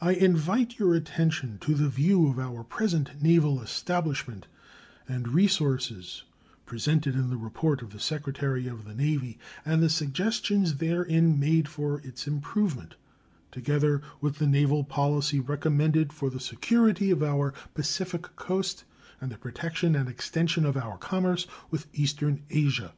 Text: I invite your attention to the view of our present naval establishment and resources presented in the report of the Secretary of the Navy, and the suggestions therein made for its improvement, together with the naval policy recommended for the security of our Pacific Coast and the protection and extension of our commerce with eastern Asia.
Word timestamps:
I 0.00 0.12
invite 0.12 0.78
your 0.78 0.94
attention 0.94 1.58
to 1.62 1.74
the 1.74 1.88
view 1.88 2.28
of 2.28 2.38
our 2.38 2.62
present 2.62 3.20
naval 3.20 3.60
establishment 3.60 4.46
and 5.08 5.26
resources 5.26 6.22
presented 6.66 7.16
in 7.16 7.30
the 7.30 7.36
report 7.36 7.82
of 7.82 7.90
the 7.90 7.98
Secretary 7.98 8.68
of 8.68 8.84
the 8.84 8.94
Navy, 8.94 9.40
and 9.64 9.82
the 9.82 9.90
suggestions 9.90 10.76
therein 10.76 11.40
made 11.40 11.66
for 11.66 11.98
its 12.06 12.28
improvement, 12.28 12.94
together 13.50 14.02
with 14.20 14.38
the 14.38 14.46
naval 14.46 14.84
policy 14.84 15.40
recommended 15.40 16.12
for 16.12 16.30
the 16.30 16.38
security 16.38 17.10
of 17.10 17.20
our 17.20 17.52
Pacific 17.74 18.36
Coast 18.36 18.84
and 19.20 19.32
the 19.32 19.36
protection 19.38 19.96
and 19.96 20.08
extension 20.08 20.64
of 20.64 20.76
our 20.76 20.96
commerce 20.96 21.48
with 21.72 21.88
eastern 21.92 22.44
Asia. 22.50 22.94